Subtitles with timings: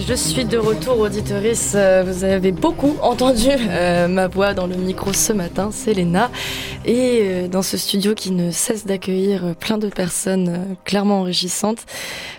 [0.00, 1.72] je suis de retour, auditorice.
[1.74, 5.92] Euh, vous avez beaucoup entendu euh, ma voix dans le micro ce matin, c'est.
[6.84, 11.84] Et euh, dans ce studio qui ne cesse d'accueillir plein de personnes clairement enrichissantes,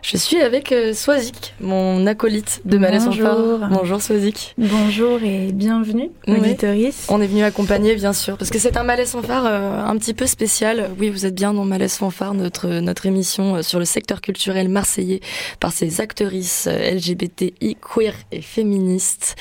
[0.01, 3.59] je suis avec Swazik, mon acolyte de Malaise Bonjour.
[3.69, 4.53] Bonjour Swazik.
[4.57, 7.07] Bonjour et bienvenue, auditorice.
[7.09, 10.27] On est venu accompagner, bien sûr, parce que c'est un Malaise Fanfare un petit peu
[10.27, 10.89] spécial.
[10.99, 15.21] Oui, vous êtes bien dans Malaise Fanfare, notre, notre émission sur le secteur culturel marseillais
[15.59, 19.35] par ses actrices LGBTI, queer et féministes.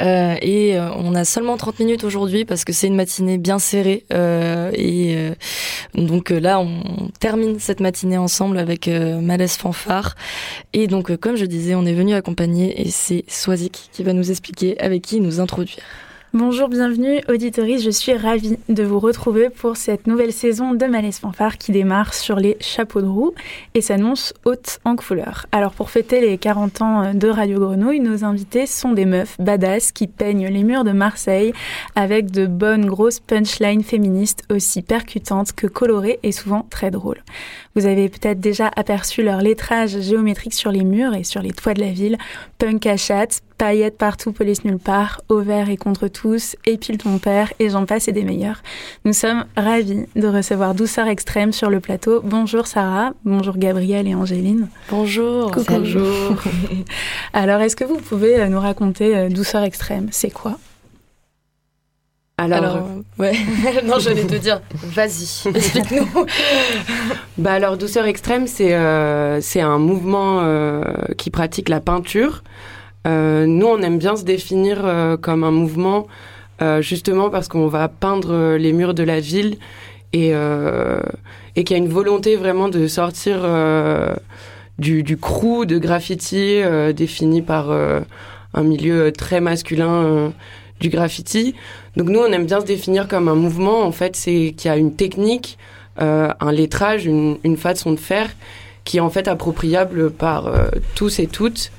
[0.00, 3.58] Euh, et euh, on a seulement 30 minutes aujourd'hui parce que c'est une matinée bien
[3.58, 4.04] serrée.
[4.12, 5.16] Euh, et
[5.94, 10.14] donc là, on termine cette matinée ensemble avec Malaise Fanfare.
[10.72, 14.30] Et donc, comme je disais, on est venu accompagner et c'est Swazik qui va nous
[14.30, 15.82] expliquer avec qui nous introduire.
[16.34, 21.20] Bonjour, bienvenue auditories, je suis ravie de vous retrouver pour cette nouvelle saison de Malaise
[21.20, 23.32] Fanfare qui démarre sur les chapeaux de roue
[23.72, 25.46] et s'annonce haute en couleur.
[25.52, 29.90] Alors pour fêter les 40 ans de Radio Grenouille, nos invités sont des meufs badass
[29.90, 31.54] qui peignent les murs de Marseille
[31.94, 37.22] avec de bonnes grosses punchlines féministes aussi percutantes que colorées et souvent très drôles.
[37.74, 41.72] Vous avez peut-être déjà aperçu leur lettrage géométrique sur les murs et sur les toits
[41.72, 42.18] de la ville,
[42.58, 47.18] punk à chatte, paillettes partout, police nulle part, au vert et contre tous, épile ton
[47.18, 48.62] père, et j'en passe et des meilleurs.
[49.04, 52.20] Nous sommes ravis de recevoir Douceur Extrême sur le plateau.
[52.24, 54.68] Bonjour Sarah, bonjour Gabrielle et Angéline.
[54.88, 55.50] Bonjour.
[55.68, 56.36] Bonjour.
[57.32, 60.08] Alors, est-ce que vous pouvez euh, nous raconter euh, Douceur Extrême?
[60.12, 60.56] C'est quoi?
[62.40, 62.80] Alors, euh,
[63.18, 63.32] ouais.
[63.84, 66.08] non, j'allais te dire, vas-y, explique-nous.
[67.38, 68.78] bah alors, douceur extrême, c'est
[69.42, 70.46] c'est un mouvement
[71.16, 72.44] qui pratique la peinture
[73.06, 76.06] nous, on aime bien se définir euh, comme un mouvement,
[76.60, 79.56] euh, justement parce qu'on va peindre les murs de la ville
[80.12, 80.30] et,
[81.54, 83.46] et qu'il y a une volonté vraiment de sortir
[84.78, 86.60] du, du crew de graffiti
[86.96, 90.32] défini par un milieu très masculin
[90.80, 91.54] du graffiti.
[91.96, 93.82] Donc nous, on aime bien se définir comme un mouvement.
[93.82, 95.58] En fait, c'est qu'il y a une technique,
[95.98, 98.30] un lettrage, une, façon de faire
[98.84, 100.50] qui est en fait appropriable par
[100.94, 101.70] tous et toutes.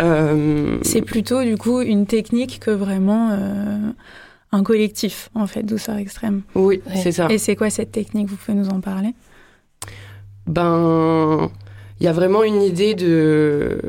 [0.00, 3.90] Euh, c'est plutôt du coup une technique que vraiment euh,
[4.52, 6.42] un collectif en fait, douceur extrême.
[6.54, 7.28] Oui, c'est ça.
[7.30, 8.28] Et c'est quoi cette technique?
[8.28, 9.14] Vous pouvez nous en parler?
[10.46, 11.50] Ben,
[12.00, 13.80] il y a vraiment une idée de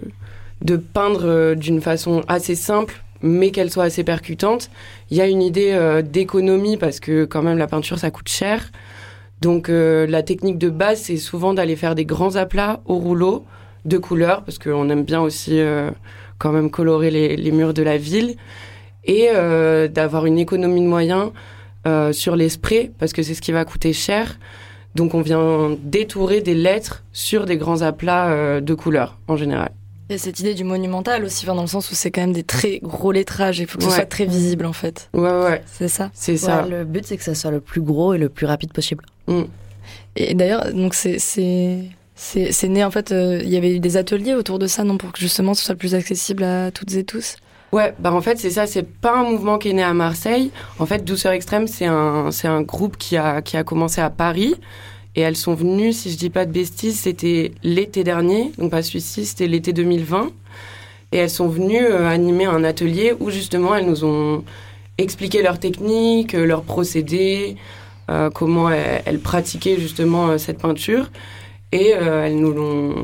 [0.64, 4.70] de peindre euh, d'une façon assez simple, mais qu'elle soit assez percutante.
[5.10, 8.72] Il y a une idée d'économie parce que quand même la peinture ça coûte cher.
[9.42, 13.46] Donc la technique de base c'est souvent d'aller faire des grands aplats au rouleau
[13.86, 15.92] de couleurs, parce qu'on aime bien aussi euh,
[16.38, 18.36] quand même colorer les, murs de la ville,
[19.06, 21.32] et euh, d'avoir une économie de moyens
[21.88, 24.40] euh, sur les sprays, parce que c'est ce qui va coûter cher.
[24.96, 29.70] Donc on vient détourer des lettres sur des grands aplats de couleurs en général.
[30.10, 32.34] Il y a cette idée du monumental aussi, dans le sens où c'est quand même
[32.34, 35.08] des très gros lettrages, il faut que ce soit très visible en fait.
[35.14, 35.62] Ouais, ouais.
[35.68, 36.10] C'est ça.
[36.14, 36.66] C'est ça.
[36.68, 39.06] Le but c'est que ça soit le plus gros et le plus rapide possible.
[39.28, 39.44] Mm.
[40.16, 41.20] Et d'ailleurs, donc c'est
[42.20, 44.98] c'est né en fait, euh, il y avait eu des ateliers autour de ça, non,
[44.98, 47.38] pour que justement ce soit plus accessible à toutes et tous.
[47.72, 50.52] Ouais, bah en fait c'est ça, c'est pas un mouvement qui est né à Marseille.
[50.80, 54.10] En fait, Douceur Extrême, c'est un, c'est un groupe qui a, qui a commencé à
[54.10, 54.56] Paris.
[55.16, 58.84] Et elles sont venues, si je dis pas de bêtises, c'était l'été dernier, donc pas
[58.84, 60.30] celui-ci, c'était l'été 2020.
[61.12, 64.44] Et elles sont venues euh, animer un atelier où justement elles nous ont
[64.98, 67.56] expliqué leurs techniques, euh, leurs procédés,
[68.34, 71.12] comment elles, pratiquaient justement cette peinture.
[71.72, 72.96] Et euh, elles nous l'ont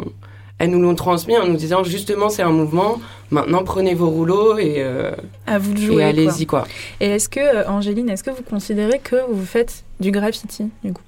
[0.57, 2.99] elles nous l'ont transmis en nous disant justement c'est un mouvement.
[3.29, 5.11] Maintenant prenez vos rouleaux et euh,
[5.45, 6.03] à vous de jouer.
[6.03, 6.65] Et allez-y quoi.
[6.99, 10.93] Et est-ce que euh, Angéline, est-ce que vous considérez que vous faites du graffiti du
[10.93, 11.01] coup?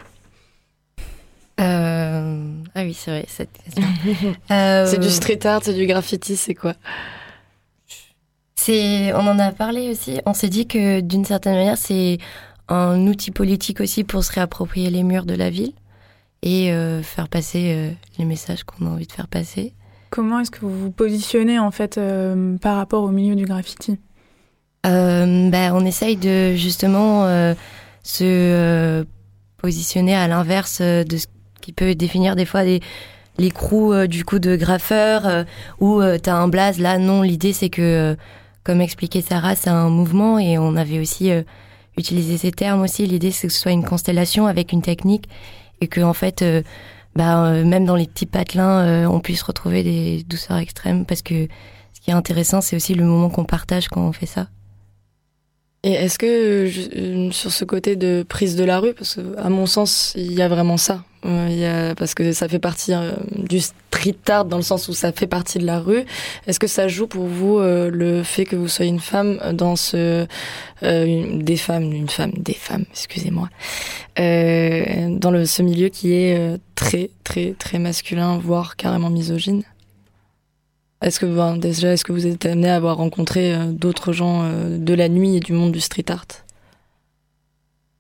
[1.60, 2.44] Euh...
[2.76, 3.84] Ah oui c'est vrai cette question.
[4.86, 6.74] c'est du street art, c'est du graffiti, c'est quoi?
[8.56, 10.20] C'est on en a parlé aussi.
[10.26, 12.18] On s'est dit que d'une certaine manière c'est
[12.68, 15.72] un outil politique aussi pour se réapproprier les murs de la ville
[16.48, 19.74] et euh, faire passer euh, les messages qu'on a envie de faire passer.
[20.10, 24.00] Comment est-ce que vous vous positionnez en fait euh, par rapport au milieu du graffiti?
[24.84, 27.26] Ben, On essaye de justement
[28.02, 29.06] se
[29.58, 31.28] positionner à l'inverse de ce
[31.60, 32.80] qui peut définir des fois des,
[33.38, 35.46] les crews du coup de graffeurs
[35.82, 36.80] où tu as un blaze.
[36.80, 38.16] Là, non, l'idée c'est que,
[38.64, 41.32] comme expliquait Sarah, c'est un mouvement et on avait aussi
[41.98, 43.06] utilisé ces termes aussi.
[43.06, 45.28] L'idée c'est que ce soit une constellation avec une technique
[45.82, 46.62] et que en fait, euh,
[47.16, 51.22] bah, euh, même dans les petits patelins, euh, on puisse retrouver des douceurs extrêmes parce
[51.22, 51.48] que
[51.94, 54.48] ce qui est intéressant, c'est aussi le moment qu'on partage quand on fait ça.
[55.84, 59.66] Et est-ce que sur ce côté de prise de la rue, parce que à mon
[59.66, 61.04] sens, il y a vraiment ça.
[61.28, 65.12] Euh, parce que ça fait partie euh, du street art dans le sens où ça
[65.12, 66.06] fait partie de la rue.
[66.46, 69.76] Est-ce que ça joue pour vous euh, le fait que vous soyez une femme dans
[69.76, 70.26] ce
[70.82, 73.50] des femmes, une femme, des femmes, excusez-moi,
[74.16, 79.64] dans le, ce milieu qui est très très très masculin, voire carrément misogyne?
[81.02, 84.94] Est-ce que ben, déjà est-ce que vous êtes amené à avoir rencontré d'autres gens de
[84.94, 86.28] la nuit et du monde du street art?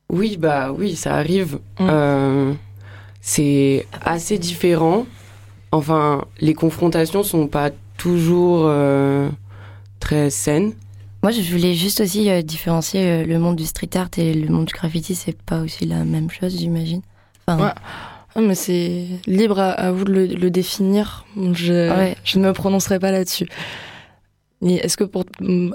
[0.09, 1.57] Oui, bah oui, ça arrive.
[1.79, 2.53] Mmh
[3.27, 5.05] c'est assez différent.
[5.73, 9.29] Enfin, les confrontations sont pas toujours euh,
[9.99, 10.71] très saines.
[11.23, 14.47] Moi, je voulais juste aussi euh, différencier euh, le monde du street art et le
[14.47, 15.13] monde du graffiti.
[15.13, 17.01] C'est pas aussi la même chose, j'imagine.
[17.47, 17.73] Enfin,
[18.33, 21.25] ah, mais c'est libre à, vous de le, définir.
[21.35, 23.49] Je, je ne me prononcerai pas là-dessus.
[24.65, 25.25] Est-ce que, pour,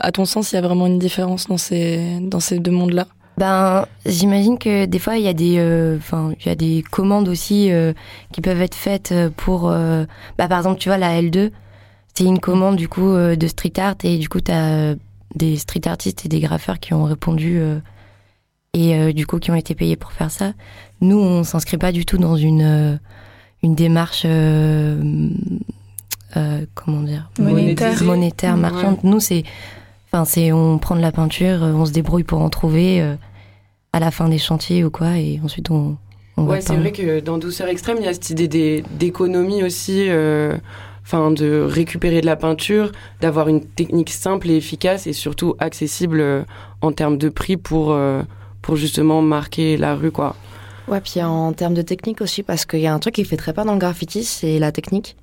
[0.00, 3.08] à ton sens, il y a vraiment une différence dans ces, dans ces deux mondes-là?
[3.38, 6.84] Ben, j'imagine que des fois il y a des, euh, enfin, il y a des
[6.90, 7.92] commandes aussi euh,
[8.30, 11.50] qui peuvent être faites euh, pour, bah, par exemple, tu vois la L2,
[12.14, 14.94] c'est une commande du coup de street art et du coup tu as
[15.34, 17.58] des street artistes et des graffeurs qui ont répondu
[18.74, 20.52] et du coup qui ont été payés pour faire ça.
[21.00, 23.00] Nous, on s'inscrit pas du tout dans une
[23.62, 24.26] une démarche
[26.74, 28.98] comment dire monétaire, monétaire marchande.
[29.04, 29.44] Nous, c'est
[30.12, 33.16] Enfin, c'est on prend de la peinture, on se débrouille pour en trouver
[33.92, 35.96] à la fin des chantiers ou quoi, et ensuite on.
[36.36, 40.08] on ouais, c'est vrai que dans Douceur Extrême, il y a cette idée d'économie aussi,
[40.08, 40.56] euh,
[41.04, 46.20] enfin de récupérer de la peinture, d'avoir une technique simple et efficace et surtout accessible
[46.20, 46.42] euh,
[46.80, 48.22] en termes de prix pour, euh,
[48.62, 50.36] pour justement marquer la rue, quoi.
[50.88, 53.36] Ouais, puis en termes de technique aussi, parce qu'il y a un truc qui fait
[53.36, 55.16] très peur dans le graffiti, c'est la technique.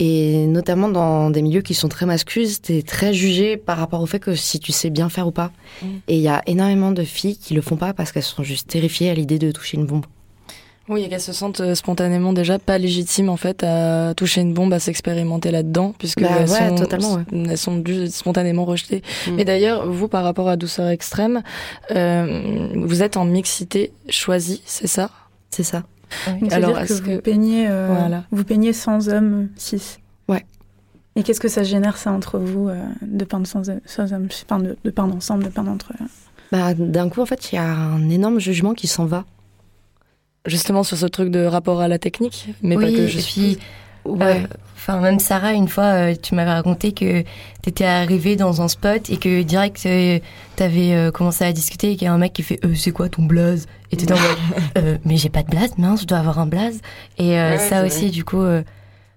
[0.00, 4.06] Et notamment dans des milieux qui sont très masculins, t'es très jugé par rapport au
[4.06, 5.50] fait que si tu sais bien faire ou pas.
[5.82, 5.86] Mm.
[6.06, 8.68] Et il y a énormément de filles qui le font pas parce qu'elles sont juste
[8.68, 10.06] terrifiées à l'idée de toucher une bombe.
[10.88, 14.54] Oui, et qu'elles se sentent euh, spontanément déjà pas légitimes en fait à toucher une
[14.54, 19.02] bombe, à s'expérimenter là-dedans, puisque bah elles, sont, totalement, elles sont spontanément rejetées.
[19.26, 19.34] Mm.
[19.34, 21.42] Mais d'ailleurs, vous, par rapport à douceur extrême,
[21.90, 25.10] euh, vous êtes en mixité choisie, c'est ça?
[25.50, 25.82] C'est ça.
[26.50, 30.44] Alors, est-ce que, vous peignez, euh, vous peignez sans hommes 6 Ouais.
[31.16, 34.76] Et qu'est-ce que ça génère ça entre vous euh, de peindre sans, sans enfin de,
[34.84, 36.06] de, peindre ensemble, de peindre entre eux
[36.52, 39.24] Bah d'un coup en fait il y a un énorme jugement qui s'en va.
[40.46, 43.58] Justement sur ce truc de rapport à la technique, mais oui, pas que je suis.
[44.08, 44.46] Ouais.
[44.74, 47.22] Enfin, même Sarah, une fois, euh, tu m'avais raconté que
[47.62, 50.18] tu étais arrivée dans un spot et que direct, euh,
[50.56, 52.92] tu avais euh, commencé à discuter et qu'il y a un mec qui fait C'est
[52.92, 53.66] quoi ton blaze?
[53.90, 54.16] Et tu en
[55.04, 56.80] Mais j'ai pas de blaze, mince, je dois avoir un blaze.
[57.18, 58.44] Et ça aussi, du coup,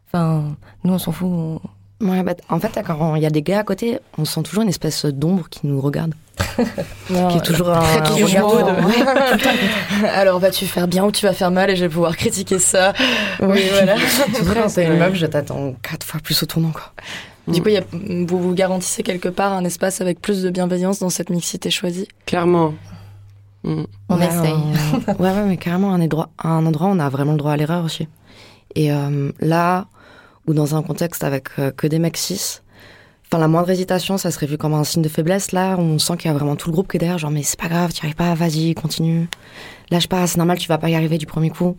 [0.08, 1.62] enfin, nous, on s'en fout.
[2.02, 4.64] Ouais, bah, en fait, quand il y a des gars à côté, on sent toujours
[4.64, 6.14] une espèce d'ombre qui nous regarde.
[7.08, 7.82] qui est toujours un,
[10.16, 12.94] Alors, vas-tu faire bien ou tu vas faire mal et je vais pouvoir critiquer ça.
[13.42, 13.96] Oui, voilà.
[14.54, 16.92] quand t'es une meuf, je t'attends quatre fois plus au tournant, quoi.
[17.48, 21.00] Du coup, y a, vous vous garantissez quelque part un espace avec plus de bienveillance
[21.00, 22.08] dans cette mixité choisie?
[22.26, 22.74] Clairement.
[23.64, 23.84] Mm.
[24.10, 24.54] On essaye.
[25.20, 27.58] ouais, ouais, mais carrément, un endroit, un endroit où on a vraiment le droit à
[27.58, 28.08] l'erreur aussi.
[28.76, 29.88] Et euh, là,
[30.52, 32.60] ou dans un contexte avec euh, que des mecs cis,
[33.26, 35.54] enfin la moindre hésitation, ça serait vu comme un signe de faiblesse.
[35.54, 37.44] Là, on sent qu'il y a vraiment tout le groupe qui est derrière, genre mais
[37.44, 39.30] c'est pas grave, tu arrives pas, vas-y, continue.
[39.90, 41.76] Lâche pas, c'est normal, tu vas pas y arriver du premier coup.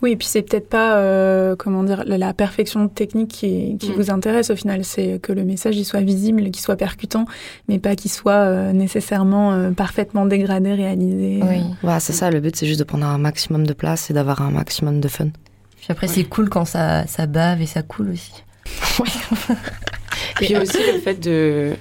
[0.00, 3.94] Oui, et puis c'est peut-être pas, euh, comment dire, la, perfection technique qui, qui mm.
[3.94, 7.26] vous intéresse au final, c'est que le message il soit visible, qu'il soit percutant,
[7.68, 11.40] mais pas qu'il soit euh, nécessairement parfaitement dégradé, réalisé.
[11.42, 14.14] Oui, ouais, c'est ça, le but c'est juste de prendre un maximum de place et
[14.14, 15.28] d'avoir un maximum de fun.
[15.84, 18.42] Puis après, c'est cool quand ça, ça bave et ça coule aussi.
[20.40, 21.74] et puis aussi le fait de,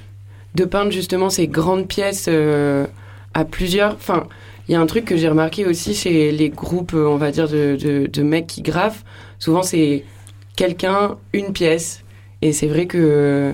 [0.56, 2.86] de peindre justement ces grandes pièces euh,
[3.34, 3.94] à plusieurs.
[3.94, 4.28] Enfin,
[4.68, 7.32] il y a un truc que j'ai remarqué aussi chez les groupes, euh, on va
[7.32, 9.06] dire, de, de, de mecs qui graffent.
[9.40, 10.04] Souvent, c'est
[10.58, 12.04] quelqu'un, une pièce.
[12.42, 13.54] Et c'est vrai que,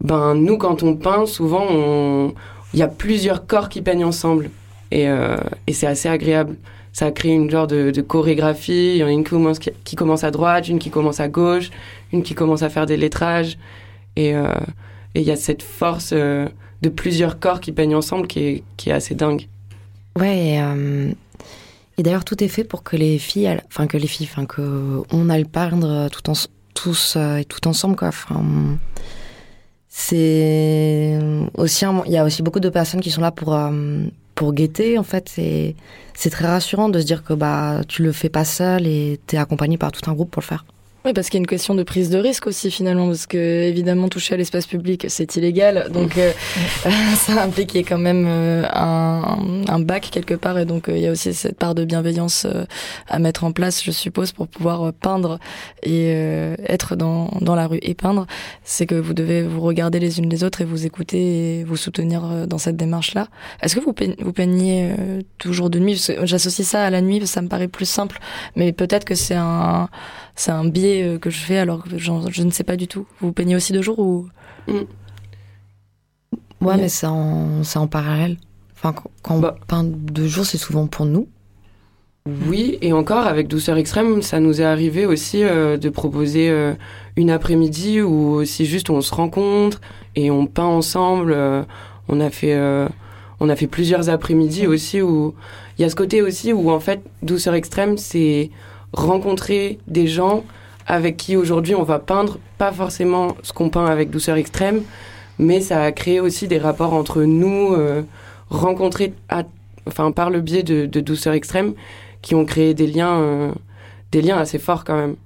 [0.00, 2.32] ben, nous, quand on peint, souvent,
[2.72, 4.48] il y a plusieurs corps qui peignent ensemble.
[4.92, 6.56] Et, euh, et c'est assez agréable
[6.92, 8.92] ça crée une genre de, chorégraphie.
[8.94, 11.28] Il y en a une qui commence, qui commence, à droite, une qui commence à
[11.28, 11.70] gauche,
[12.12, 13.58] une qui commence à faire des lettrages.
[14.16, 14.52] Et euh,
[15.14, 16.46] il y a cette force euh,
[16.82, 19.48] de plusieurs corps qui peignent ensemble qui est, qui est assez dingue.
[20.18, 20.60] Ouais,
[21.98, 25.02] et, d'ailleurs tout est fait pour que les filles, enfin que les filles, enfin que
[25.12, 26.32] on aille peindre tout
[26.74, 28.10] tous et tout ensemble quoi.
[29.88, 31.18] C'est
[31.54, 33.56] aussi il y a aussi beaucoup de personnes qui sont là pour
[34.42, 38.28] pour guetter en fait c'est très rassurant de se dire que bah tu le fais
[38.28, 40.64] pas seul et tu es accompagné par tout un groupe pour le faire.
[41.04, 43.36] Oui, parce qu'il y a une question de prise de risque aussi finalement, parce que
[43.36, 46.30] évidemment toucher à l'espace public c'est illégal, donc euh,
[47.16, 51.08] ça implique quand même euh, un, un, bac quelque part, et donc euh, il y
[51.08, 52.46] a aussi cette part de bienveillance
[53.08, 55.40] à mettre en place, je suppose, pour pouvoir peindre
[55.82, 56.10] et
[56.68, 58.26] être dans, dans la rue et peindre.
[58.62, 61.76] C'est que vous devez vous regarder les unes les autres et vous écouter et vous
[61.76, 63.26] soutenir dans cette démarche-là.
[63.60, 64.94] Est-ce que vous peignez, vous peignez
[65.38, 66.00] toujours de nuit?
[66.22, 68.20] J'associe ça à la nuit, ça me paraît plus simple,
[68.54, 69.88] mais peut-être que c'est un
[70.34, 73.06] c'est un biais euh, que je fais alors que je ne sais pas du tout.
[73.20, 74.28] Vous peignez aussi de jour ou?
[74.66, 74.80] Mm.
[76.60, 78.36] Ouais, mais c'est en, en parallèle.
[78.74, 79.56] Enfin, quand on bah.
[79.66, 81.28] peint de jour, c'est souvent pour nous.
[82.46, 86.72] Oui, et encore avec Douceur Extrême, ça nous est arrivé aussi euh, de proposer euh,
[87.16, 89.80] une après-midi où si juste on se rencontre
[90.14, 91.36] et on peint ensemble.
[92.08, 92.56] on a fait,
[93.40, 95.34] on a fait plusieurs après-midi aussi où
[95.78, 98.50] il y a ce côté aussi où en fait Douceur Extrême, c'est
[98.92, 100.44] rencontrer des gens
[100.86, 104.82] avec qui aujourd'hui on va peindre, pas forcément ce qu'on peint avec douceur extrême,
[105.38, 108.02] mais ça a créé aussi des rapports entre nous, euh,
[108.50, 109.14] rencontrés
[109.86, 111.74] enfin, par le biais de, douceur extrême,
[112.20, 113.52] qui ont créé des liens, euh,
[114.12, 115.16] des liens assez forts quand même.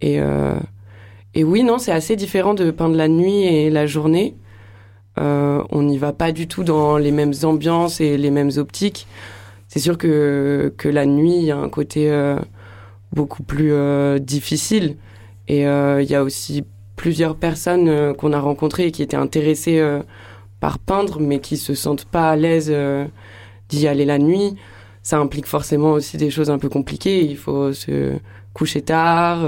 [0.00, 0.54] Et, euh,
[1.34, 4.34] et oui, non, c'est assez différent de peindre la nuit et la journée.
[5.16, 9.06] on n'y va pas du tout dans les mêmes ambiances et les mêmes optiques.
[9.68, 12.10] C'est sûr que, que la nuit, il y a un côté
[13.12, 14.96] beaucoup plus euh, difficile.
[15.48, 16.64] Et euh, il y a aussi
[16.96, 19.82] plusieurs personnes euh, qu'on a rencontrées et qui étaient intéressées
[20.60, 22.72] par peindre, mais qui se sentent pas à l'aise
[23.68, 24.54] d'y aller la nuit.
[25.02, 27.24] Ça implique forcément aussi des choses un peu compliquées.
[27.24, 28.12] Il faut se
[28.54, 29.42] coucher tard.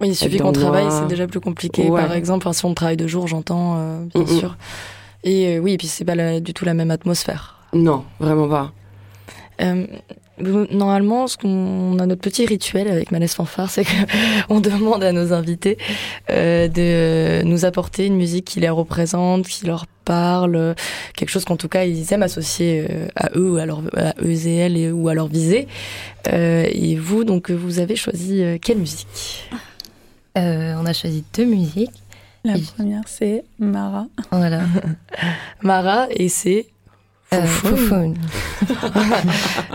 [0.00, 1.88] oui, il suffit qu'on travaille, c'est déjà plus compliqué.
[1.88, 4.56] Par exemple, si on travaille de jour, j'entends, bien sûr.
[5.24, 7.60] Et oui, et puis c'est pas du tout la même atmosphère.
[7.72, 8.72] Non, vraiment pas.
[10.40, 15.32] Normalement, ce qu'on a notre petit rituel avec Manès Fanfare, c'est qu'on demande à nos
[15.32, 15.78] invités
[16.30, 20.74] euh, de nous apporter une musique qui les représente, qui leur parle,
[21.16, 24.46] quelque chose qu'en tout cas ils aiment associer euh, à eux, à, leur, à eux
[24.46, 25.68] et elles, ou à leur visée.
[26.28, 29.48] Euh, et vous, donc, vous avez choisi quelle musique?
[30.36, 31.90] On a choisi deux musiques.
[32.44, 34.06] La première, c'est Mara.
[34.30, 34.62] Voilà.
[35.62, 36.66] Mara, et c'est?
[37.34, 38.14] Euh,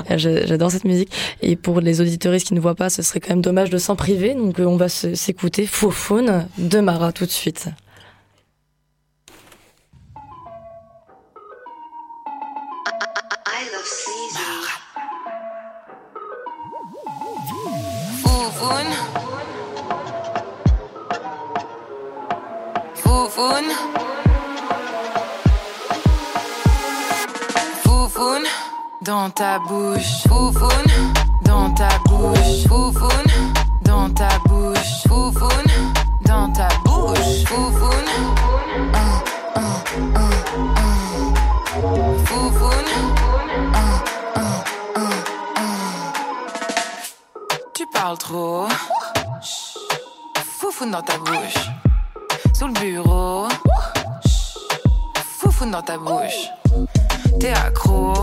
[0.17, 1.11] J'adore cette musique.
[1.41, 3.95] Et pour les auditoristes qui ne voient pas, ce serait quand même dommage de s'en
[3.95, 4.33] priver.
[4.33, 7.69] Donc euh, on va s'écouter Foufoune de Mara tout de suite.
[22.95, 23.72] Foufoune.
[29.03, 30.69] Dans ta bouche, foufoune,
[31.41, 33.09] dans ta bouche, foufoune,
[33.81, 35.71] dans ta bouche, foufoune,
[36.25, 37.91] dans ta bouche, foufoune.
[38.93, 39.21] Un,
[39.59, 39.83] un,
[40.15, 40.31] un, un.
[42.25, 42.91] Foufoune.
[43.73, 43.93] Un,
[44.35, 44.63] un,
[44.95, 45.11] un,
[45.55, 45.73] un.
[47.73, 48.67] Tu parles trop.
[50.59, 51.71] Foufoune dans ta bouche.
[52.53, 53.47] Sous le bureau.
[55.39, 56.49] Foufoune dans ta bouche.
[57.39, 58.13] T'es accro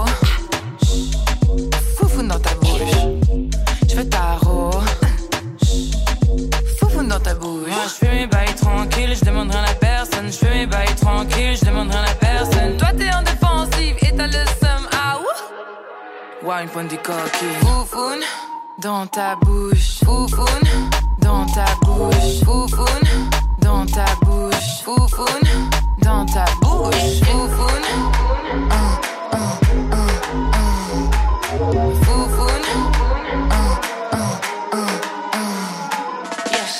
[4.01, 4.01] bouche.
[4.01, 4.39] Je veux ta
[6.79, 7.69] Foufou dans ta bouche.
[7.69, 10.27] Moi, je fais mes bails tranquilles, je demande rien à personne.
[10.27, 12.77] Je fais mes bails tranquilles, je demande rien à personne.
[12.77, 14.89] Toi, t'es en défensive et t'as le seum.
[14.93, 16.47] Ah ouh.
[16.47, 17.49] Wine point du coquille.
[17.61, 18.23] Foufoune
[18.79, 20.01] dans ta bouche.
[20.05, 20.69] Foufoune
[21.19, 22.45] dans ta bouche.
[22.45, 23.09] Foufoune
[23.59, 24.83] dans ta bouche.
[24.85, 25.49] Foufoune
[26.03, 27.21] dans ta bouche.
[27.25, 28.30] Foufoune.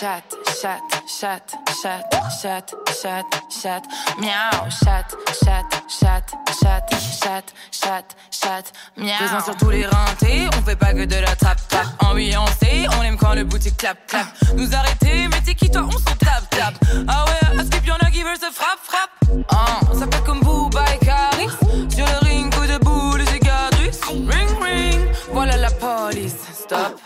[0.01, 0.23] Chat,
[0.59, 1.43] chat, chat,
[1.83, 3.83] chat, chat, chat,
[4.19, 5.05] miaou, chat,
[5.45, 6.25] chat, chat,
[6.63, 6.87] chat,
[7.23, 9.19] chat, chat, chat, miaou.
[9.19, 11.87] Présent sur tous les rentés, on fait pas que de la trap trap.
[11.99, 14.27] Ambiancé, on aime quand le boutique clap clap.
[14.57, 16.75] Nous arrêter, mais t'es qui toi, on s'en tape tape.
[17.07, 19.45] Ah ouais, à skip y'en a qui veulent se frappe frappe.
[19.51, 21.51] Ah, ça fait comme Booba et Caris.
[21.95, 24.01] Sur le ring, coup de boule, cicatrice.
[24.09, 26.37] Ring ring, voilà la police.
[26.55, 26.99] Stop.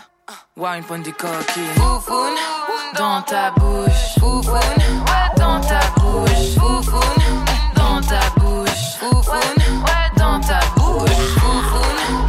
[0.57, 1.63] Wine point du coquille.
[1.75, 2.37] Foufoune
[2.97, 4.15] dans ta bouche.
[4.17, 4.61] Foufoune
[5.37, 6.55] dans ta bouche.
[6.57, 7.45] Foufoune
[7.75, 8.95] dans ta bouche.
[8.97, 9.57] Foufoune
[10.17, 11.11] dans ta bouche.
[11.39, 12.25] Foufoune.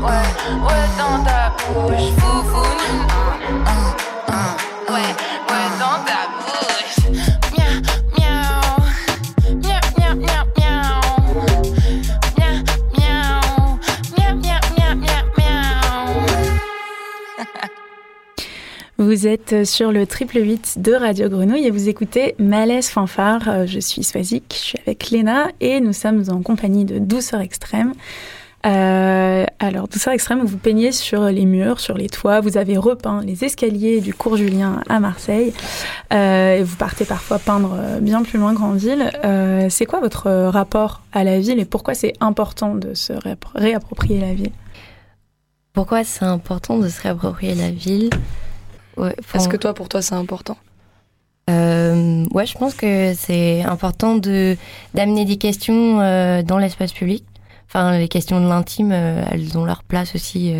[0.00, 0.28] Ouais,
[0.66, 2.25] ouais, dans ta bouche.
[18.98, 23.46] Vous êtes sur le triple 8 de Radio Grenouille et vous écoutez Malaise Fanfare.
[23.46, 27.42] Euh, je suis Swazik, je suis avec Léna et nous sommes en compagnie de Douceur
[27.42, 27.92] Extrême.
[28.64, 32.40] Euh, alors, Douceur Extrême, vous peignez sur les murs, sur les toits.
[32.40, 35.52] Vous avez repeint les escaliers du cours Julien à Marseille.
[36.14, 39.10] Euh, et vous partez parfois peindre bien plus loin qu'en ville.
[39.68, 43.12] c'est quoi votre rapport à la ville et pourquoi c'est important de se
[43.54, 44.52] réapproprier la ville?
[45.74, 48.08] Pourquoi c'est important de se réapproprier la ville?
[49.34, 50.56] Est-ce que toi, pour toi, c'est important
[51.48, 54.56] euh, ouais, je pense que c'est important de
[54.94, 57.24] d'amener des questions euh, dans l'espace public.
[57.68, 60.54] Enfin, les questions de l'intime, euh, elles ont leur place aussi,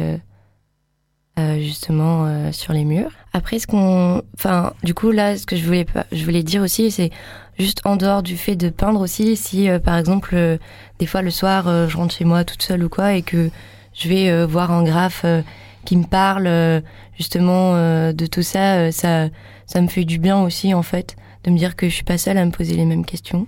[1.58, 3.10] justement, sur les murs.
[3.32, 6.90] Après, ce qu'on, enfin, du coup, là, ce que je voulais, je voulais dire aussi,
[6.90, 7.10] c'est
[7.58, 10.58] juste en dehors du fait de peindre aussi, si par exemple,
[10.98, 13.50] des fois le soir, je rentre chez moi toute seule ou quoi, et que
[13.92, 15.26] je vais voir un graphe
[15.86, 16.82] qui me parle euh,
[17.16, 19.28] justement euh, de tout ça, euh, ça,
[19.64, 22.18] ça me fait du bien aussi en fait, de me dire que je suis pas
[22.18, 23.46] seule à me poser les mêmes questions.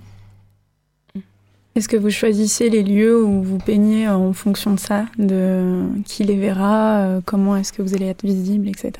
[1.75, 6.23] Est-ce que vous choisissez les lieux où vous peignez en fonction de ça, de qui
[6.23, 8.91] les verra, comment est-ce que vous allez être visible, etc.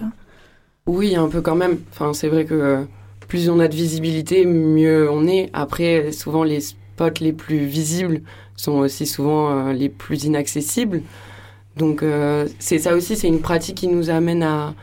[0.86, 1.80] Oui, un peu quand même.
[1.92, 2.86] Enfin, c'est vrai que
[3.28, 5.50] plus on a de visibilité, mieux on est.
[5.52, 8.22] Après, souvent les spots les plus visibles
[8.56, 11.02] sont aussi souvent les plus inaccessibles.
[11.80, 14.76] Donc euh, c'est ça aussi, c'est une pratique qui nous amène à,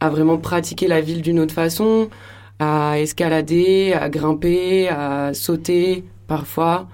[0.00, 2.10] à vraiment pratiquer la ville d'une autre façon,
[2.58, 6.88] à escalader, à grimper, à sauter parfois,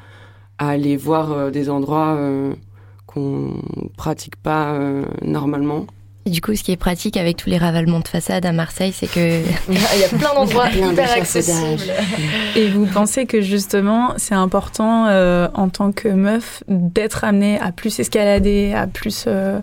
[0.59, 2.53] à aller voir euh, des endroits euh,
[3.07, 3.63] qu'on
[3.97, 4.79] pratique pas
[5.23, 5.87] normalement
[6.29, 9.07] du coup, ce qui est pratique avec tous les ravalements de façade à Marseille, c'est
[9.07, 11.93] que il y a plein d'endroits hyper accessibles.
[12.57, 17.73] Et vous pensez que justement, c'est important euh, en tant que meuf d'être amenée à
[17.73, 19.61] plus escalader, à plus euh,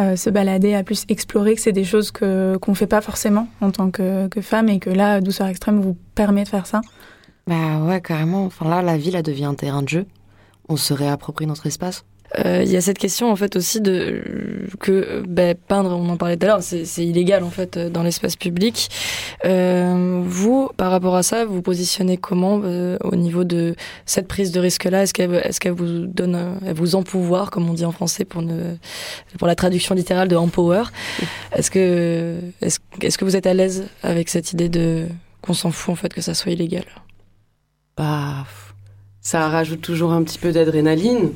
[0.00, 3.48] euh, se balader, à plus explorer, que c'est des choses que qu'on fait pas forcément
[3.60, 6.80] en tant que, que femme et que là, douceur extrême vous permet de faire ça?
[7.46, 8.46] Bah ouais, carrément.
[8.46, 10.06] Enfin là, la ville, elle devient un terrain de jeu.
[10.68, 12.04] On se réapproprie notre espace.
[12.38, 14.22] Euh, il y a cette question en fait aussi de
[14.80, 18.36] que ben, peindre, on en parlait tout à l'heure, c'est illégal en fait dans l'espace
[18.36, 18.90] public.
[19.44, 24.52] Euh, vous, par rapport à ça, vous positionnez comment euh, au niveau de cette prise
[24.52, 25.02] de risque-là?
[25.02, 28.42] Est-ce qu'elle est qu'elle vous donne, elle vous empouvoir, comme on dit en français pour
[28.42, 28.74] ne
[29.38, 30.84] pour la traduction littérale de empower?
[31.52, 35.06] Est-ce que est-ce est que vous êtes à l'aise avec cette idée de
[35.40, 36.84] qu'on s'en fout en fait que ça soit illégal?
[37.96, 38.44] Bah,
[39.20, 41.30] ça rajoute toujours un petit peu d'adrénaline.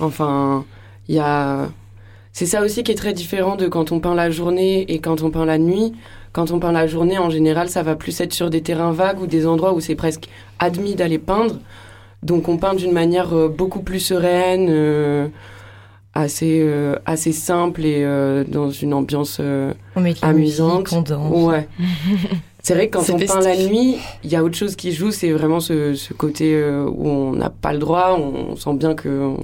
[0.00, 0.64] Enfin,
[1.08, 1.68] il y a.
[2.32, 5.22] C'est ça aussi qui est très différent de quand on peint la journée et quand
[5.22, 5.92] on peint la nuit.
[6.32, 9.20] Quand on peint la journée, en général, ça va plus être sur des terrains vagues
[9.20, 10.28] ou des endroits où c'est presque
[10.58, 11.56] admis d'aller peindre.
[12.22, 15.28] Donc on peint d'une manière euh, beaucoup plus sereine, euh,
[16.14, 18.04] assez, euh, assez simple et
[18.48, 19.40] dans une ambiance
[20.22, 20.92] amusante.
[21.30, 21.68] ouais.
[22.64, 25.10] C'est vrai que quand on peint la nuit, il y a autre chose qui joue,
[25.10, 29.08] c'est vraiment ce, ce côté où on n'a pas le droit, on, sent bien que
[29.08, 29.42] on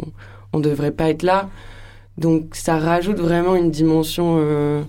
[0.55, 1.49] devrait pas être là.
[2.17, 4.37] Donc ça rajoute vraiment une dimension.
[4.39, 4.83] Euh,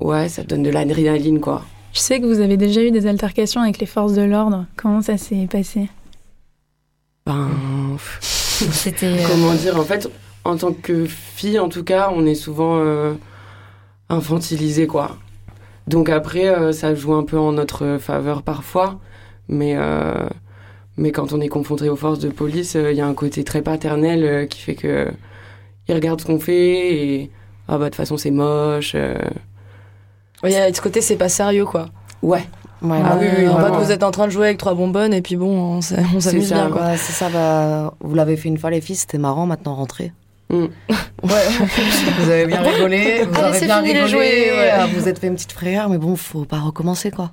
[0.00, 1.62] ouais, ça donne de l'adrénaline, quoi.
[1.92, 4.66] Je sais que vous avez déjà eu des altercations avec les forces de l'ordre.
[4.76, 5.88] Comment ça s'est passé?
[7.26, 7.48] Ben.
[8.20, 9.06] C'était.
[9.06, 9.78] Euh, Comment dire?
[9.78, 10.10] En fait,
[10.44, 13.14] en tant que fille, en tout cas, on est souvent euh,
[14.08, 15.16] infantilisé, quoi.
[15.86, 18.98] Donc après, ça joue un peu en notre faveur parfois.
[19.48, 19.74] Mais
[20.98, 23.44] mais quand on est confronté aux forces de police, il euh, y a un côté
[23.44, 25.08] très paternel euh, qui fait que
[25.86, 27.30] ils regardent ce qu'on fait et
[27.68, 28.92] ah bah de toute façon c'est moche.
[28.94, 29.16] Euh.
[30.42, 31.86] Oui, de ce côté c'est pas sérieux quoi.
[32.20, 32.44] Ouais.
[32.80, 35.12] Ouais, ah, oui, oui, en fait, vous êtes en train de jouer avec trois bonbonnes
[35.12, 36.70] et puis bon, on s'amuse bien.
[36.70, 36.96] Quoi.
[36.96, 40.12] c'est ça, bah, vous l'avez fait une fois les filles, c'était marrant, maintenant rentrez.
[40.50, 40.66] Mm.
[41.22, 44.50] vous avez bien rigolé, vous avez bien rigolé,
[44.94, 47.32] vous êtes fait une petite frayeur, mais bon, faut pas recommencer quoi.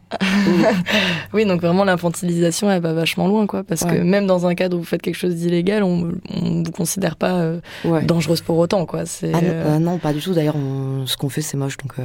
[1.34, 4.76] oui, donc vraiment l'infantilisation, elle va vachement loin quoi, parce que même dans un cadre
[4.76, 7.60] où vous faites quelque chose d'illégal, on, on vous considère pas euh,
[8.04, 9.06] dangereuse pour autant quoi.
[9.06, 10.34] C'est ah, euh, non, pas du tout.
[10.34, 10.56] D'ailleurs,
[11.06, 11.94] ce qu'on fait, c'est moche, donc.
[12.00, 12.04] Euh.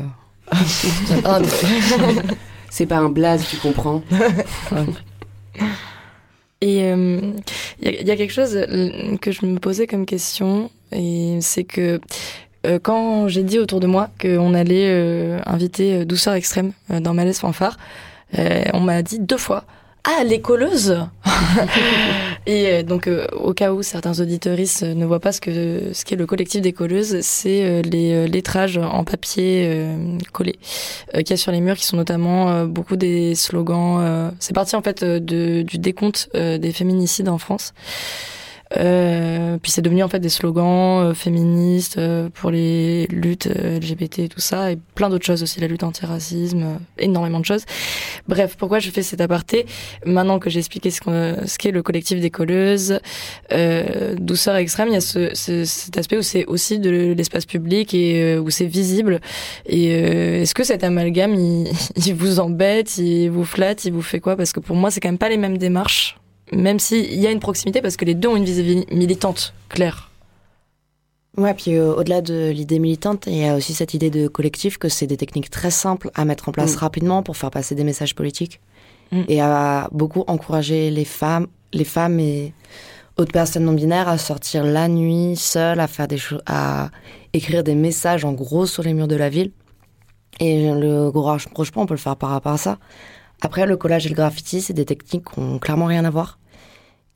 [1.25, 1.39] Ah,
[2.71, 4.03] c'est pas un blaze, tu comprends.
[6.61, 6.93] Et
[7.83, 8.67] il y, a quelque chose
[9.21, 12.01] que je me posais comme question, et c'est que
[12.67, 17.15] euh, quand j'ai dit autour de moi qu'on allait euh, inviter euh, Douceur Extrême dans
[17.15, 17.79] Malaise Fanfare,
[18.73, 19.65] on m'a dit deux fois
[20.05, 20.99] ah, les colleuses
[22.47, 26.27] Et donc, au cas où certains auditeuristes ne voient pas ce que ce qu'est le
[26.27, 29.87] collectif des colleuses, c'est les lettrages en papier
[30.33, 30.59] collé
[31.13, 34.33] qu'il y a sur les murs, qui sont notamment beaucoup des slogans.
[34.39, 37.75] c'est parti en fait du décompte des féminicides en France.
[38.79, 44.21] Euh, puis c'est devenu en fait des slogans euh, féministes euh, pour les luttes LGBT
[44.21, 47.65] et tout ça, et plein d'autres choses aussi, la lutte anti-racisme, énormément de choses.
[48.29, 49.67] Bref, pourquoi je fais cet aparté?
[50.07, 53.01] Maintenant que j'ai expliqué ce, ce qu'est le collectif des colleuses,
[54.19, 57.93] douceur extrême, il y a ce, ce, cet aspect où c'est aussi de l'espace public
[57.95, 59.21] et où c'est visible.
[59.67, 64.21] Et est-ce que cet amalgame, il, il vous embête, il vous flatte, il vous fait
[64.21, 64.37] quoi?
[64.37, 66.20] Parce que pour moi, c'est quand même pas les mêmes démarches
[66.53, 70.11] même s'il y a une proximité, parce que les deux ont une visée militante claire.
[71.37, 74.79] Ouais, puis euh, au-delà de l'idée militante, il y a aussi cette idée de collectif
[74.79, 76.79] que c'est des techniques très simples à mettre en place mm.
[76.79, 78.61] rapidement pour faire passer des messages politiques
[79.13, 79.23] mm.
[79.29, 82.53] et à beaucoup encourager les femmes, les femmes et
[83.17, 86.91] autres personnes non binaires à sortir la nuit seules, à faire des choses, à
[87.33, 89.53] écrire des messages en gros sur les murs de la ville.
[90.41, 92.79] Et le gros rapprochement, on peut le faire par rapport à ça.
[93.41, 96.40] Après, le collage et le graffiti, c'est des techniques qui ont clairement rien à voir.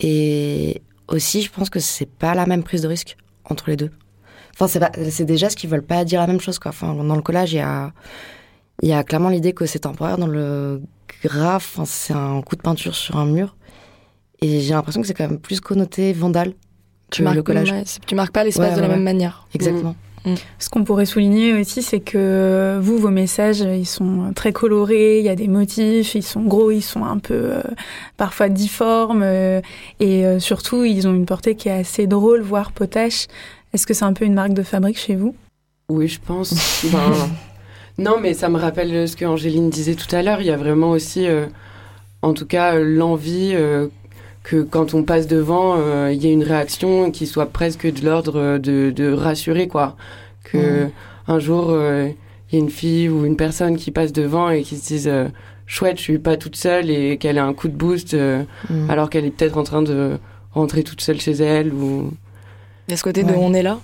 [0.00, 3.90] Et aussi, je pense que c'est pas la même prise de risque entre les deux.
[4.58, 6.70] Enfin, c'est des gestes qui veulent pas dire la même chose, quoi.
[6.70, 7.92] Enfin, dans le collage, il y a,
[8.82, 10.16] il y a clairement l'idée que c'est temporaire.
[10.16, 10.82] Dans le
[11.22, 13.56] graphe, c'est un coup de peinture sur un mur.
[14.40, 16.54] Et j'ai l'impression que c'est quand même plus connoté vandal
[17.10, 17.72] tu marques, le collage.
[18.06, 19.46] tu marques pas l'espace de la même manière.
[19.54, 19.94] Exactement.
[20.24, 20.34] Mm.
[20.58, 25.24] Ce qu'on pourrait souligner aussi, c'est que vous, vos messages, ils sont très colorés, il
[25.24, 27.62] y a des motifs, ils sont gros, ils sont un peu euh,
[28.16, 29.60] parfois difformes, euh,
[30.00, 33.26] et euh, surtout, ils ont une portée qui est assez drôle, voire potache.
[33.72, 35.34] Est-ce que c'est un peu une marque de fabrique chez vous?
[35.88, 36.84] Oui, je pense.
[36.90, 37.12] Ben,
[37.98, 40.40] non, mais ça me rappelle ce que Angéline disait tout à l'heure.
[40.40, 41.26] Il y a vraiment aussi,
[42.22, 43.54] en tout cas, l'envie
[44.44, 48.04] que quand on passe devant, euh, il y ait une réaction qui soit presque de
[48.04, 49.96] l'ordre de, de, rassurer, quoi.
[50.44, 50.90] Que
[51.26, 52.10] un jour, euh,
[52.52, 55.08] il y a une fille ou une personne qui passe devant et qui se dise
[55.08, 55.28] euh,
[55.66, 58.14] chouette, je suis pas toute seule et qu'elle a un coup de boost
[58.90, 60.18] alors qu'elle est peut-être en train de
[60.52, 62.12] rentrer toute seule chez elle ou.
[62.86, 63.80] Il y a ce côté de on est là.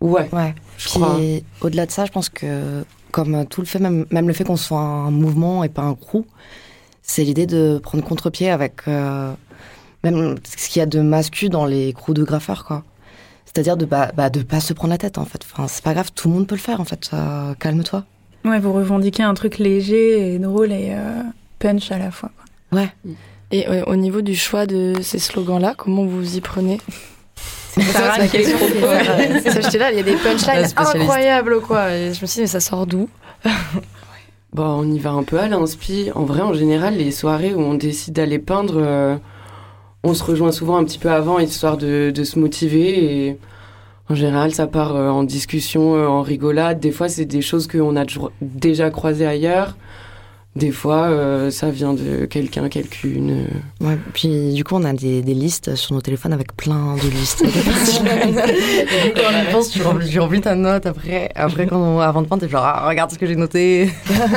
[0.00, 0.28] Ouais.
[0.32, 0.52] Ouais.
[0.76, 4.42] Puis au-delà de ça, je pense que comme tout le fait, même, même le fait
[4.42, 6.24] qu'on soit un mouvement et pas un crew,
[7.02, 8.88] c'est l'idée de prendre contre-pied avec
[10.04, 12.84] même ce qu'il y a de mascu dans les crews de graffeurs, quoi.
[13.44, 15.42] C'est-à-dire de bah, bah, de pas se prendre la tête, en fait.
[15.44, 17.10] Enfin, c'est pas grave, tout le monde peut le faire, en fait.
[17.58, 18.04] Calme-toi.
[18.44, 21.22] Ouais, vous revendiquez un truc léger et drôle et euh,
[21.58, 22.30] punch à la fois.
[22.70, 22.80] Quoi.
[22.80, 23.14] Ouais.
[23.52, 26.80] Et au niveau du choix de ces slogans-là, comment vous y prenez?
[27.74, 28.58] C'est ça, la question.
[29.62, 31.92] J'étais là, il y a des punchlines incroyables, quoi.
[31.92, 33.08] Et je me suis dit, mais ça sort d'où?
[34.52, 36.10] Bon, on y va un peu à l'inspi.
[36.14, 39.16] En vrai, en général, les soirées où on décide d'aller peindre, euh,
[40.04, 43.28] on se rejoint souvent un petit peu avant, histoire de, se motiver.
[43.28, 43.38] Et
[44.08, 46.80] en général, ça part euh, en discussion, euh, en rigolade.
[46.80, 48.04] Des fois, c'est des choses qu'on a
[48.40, 49.76] déjà croisées ailleurs.
[50.54, 53.46] Des fois, euh, ça vient de quelqu'un, quelqu'une.
[53.80, 57.42] Ouais, puis du coup, on a des, listes sur nos téléphones avec plein de listes.
[59.16, 61.30] quand on pense, tu remplis, ta note après.
[61.34, 63.88] Après, quand on, avant de prendre, t'es genre, ah, regarde ce que j'ai noté.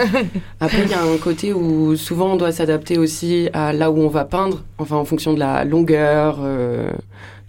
[0.61, 3.99] après, il y a un côté où souvent on doit s'adapter aussi à là où
[3.99, 6.93] on va peindre, enfin en fonction de la longueur, euh,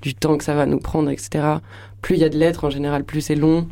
[0.02, 1.44] du temps que ça va nous prendre, etc.
[2.02, 3.68] Plus il y a de lettres, en général, plus c'est long.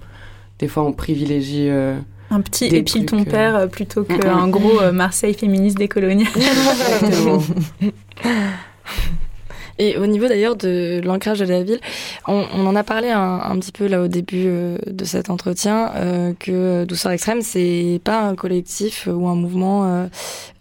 [0.61, 1.69] Des fois, on privilégie.
[1.69, 1.97] Euh,
[2.35, 6.29] un petit et puis ton père euh, plutôt qu'un gros euh, Marseille féministe décolonial.
[9.79, 11.81] Et au niveau d'ailleurs de l'ancrage de la ville,
[12.27, 15.93] on, en a parlé un, petit peu là au début euh, de cet entretien
[16.39, 20.09] que Douceur Extrême, c'est pas un collectif ou un mouvement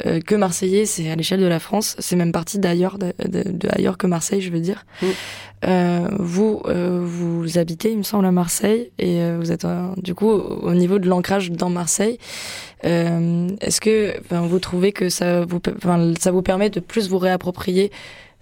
[0.04, 3.14] que marseillais, c'est à l'échelle de la France, c'est même parti d'ailleurs, de,
[3.70, 4.86] ailleurs que Marseille, je veux dire.
[5.02, 5.08] Mm.
[5.66, 9.66] Euh, vous, euh, vous habitez, il me semble, à Marseille, et euh, vous êtes
[9.98, 12.18] du coup au niveau de l'ancrage dans Marseille.
[12.84, 15.62] Est-ce que vous trouvez que ça vous,
[16.20, 17.92] ça vous permet de plus vous réapproprier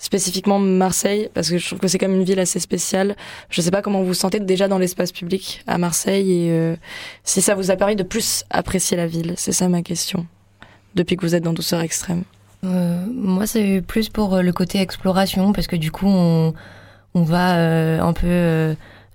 [0.01, 3.15] spécifiquement Marseille Parce que je trouve que c'est même une ville assez spéciale.
[3.49, 6.75] Je ne sais pas comment vous vous sentez déjà dans l'espace public à Marseille et
[7.23, 9.33] si ça vous a permis de plus apprécier la ville.
[9.37, 10.25] C'est ça ma question,
[10.95, 12.23] depuis que vous êtes dans Douceur Extrême.
[12.63, 16.53] moi, c'est plus pour le côté exploration, parce que du coup, on
[17.13, 18.73] on va euh, un peu, euh,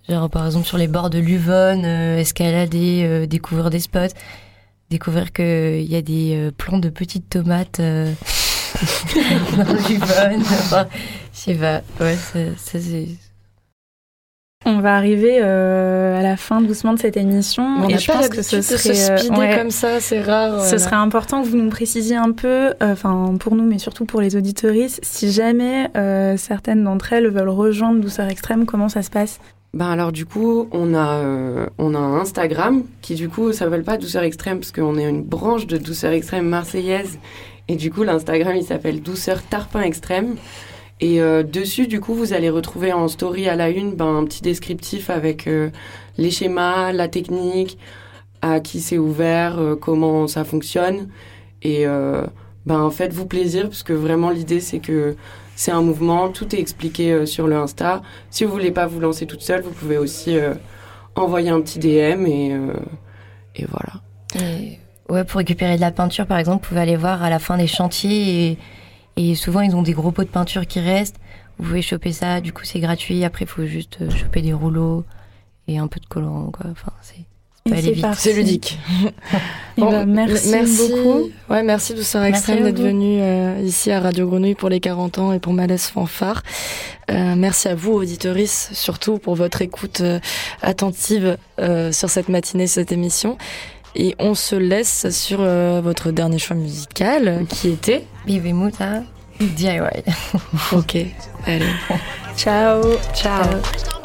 [0.09, 4.15] genre par exemple sur les bords de l'Uvonne, euh, escalader, découvrir des spots,
[4.91, 7.81] découvrir qu'il y a des plants de petites tomates
[9.57, 10.43] dans l'Uvonne.
[10.43, 10.87] Enfin,
[11.33, 13.09] je sais pas, ouais, ça, ça c'est
[14.69, 18.29] on va arriver euh, à la fin doucement de cette émission on et je pense
[18.29, 20.65] que ce serait euh, comme ça, c'est rare.
[20.65, 24.07] Ce serait important que vous nous précisiez un peu, euh, enfin pour nous, mais surtout
[24.07, 25.89] pour les auditoristes, si jamais
[26.37, 29.39] certaines d'entre elles veulent rejoindre Douceur Extrême, comment ça se passe?
[29.73, 31.23] Ben alors du coup, on a
[31.79, 35.23] on a un Instagram qui du coup s'appelle pas Douceur Extrême parce qu'on est une
[35.23, 37.21] branche de Douceur Extrême marseillaise
[37.69, 40.37] et du coup l'Instagram il s'appelle Douceur Tarpin Extrême.
[40.99, 44.41] Et dessus, du coup, vous allez retrouver en story à la une ben, un petit
[44.41, 45.47] descriptif avec
[46.17, 47.77] les schémas, la technique,
[48.41, 51.09] à qui c'est ouvert, comment ça fonctionne.
[51.61, 51.85] Et
[52.65, 55.17] ben, faites-vous plaisir, parce que vraiment l'idée c'est que
[55.55, 58.01] c'est un mouvement, tout est expliqué sur le Insta.
[58.31, 60.39] Si vous voulez pas vous lancer toute seule, vous pouvez aussi
[61.17, 62.73] envoyer un petit DM et, euh,
[63.57, 64.03] et voilà.
[65.09, 67.57] Ouais, pour récupérer de la peinture, par exemple, vous pouvez aller voir à la fin
[67.57, 68.59] des chantiers et,
[69.17, 71.17] et souvent ils ont des gros pots de peinture qui restent.
[71.59, 73.25] Vous pouvez choper ça, du coup c'est gratuit.
[73.25, 75.05] Après, il faut juste euh, choper des rouleaux
[75.69, 76.67] et un peu de colorant, quoi.
[76.71, 77.27] Enfin, c'est
[78.15, 78.79] c'est ludique.
[79.79, 81.31] Eh ben, merci, beaucoup.
[81.51, 85.33] Ouais, merci Douceur Extrême d'être venu euh, ici à Radio Grenouille pour les 40 ans
[85.35, 86.43] et pour Malaise Fanfare.
[87.11, 90.19] Euh, merci à vous, auditoris, surtout pour votre écoute euh,
[90.63, 93.37] attentive sur cette matinée, cette émission.
[93.97, 99.03] Et on se laisse sur votre dernier choix musical qui était Bivemuta
[99.41, 99.81] DIY.
[100.73, 100.97] ok,
[101.47, 101.65] allez.
[102.37, 102.83] Ciao.
[103.15, 103.96] Ciao.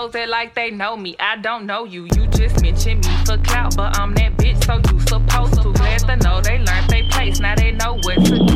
[0.00, 1.14] hoes like they know me.
[1.20, 4.80] I don't know you, you just mention me for clout, but I'm that bitch, so
[4.90, 7.40] you supposed to let them know they learned they place.
[7.40, 8.49] Now they know what to do.